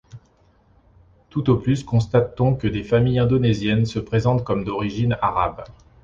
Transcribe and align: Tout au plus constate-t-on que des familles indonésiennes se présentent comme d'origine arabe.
Tout 1.29 1.51
au 1.51 1.57
plus 1.57 1.83
constate-t-on 1.83 2.55
que 2.55 2.65
des 2.67 2.83
familles 2.83 3.19
indonésiennes 3.19 3.85
se 3.85 3.99
présentent 3.99 4.43
comme 4.43 4.63
d'origine 4.63 5.15
arabe. 5.21 5.63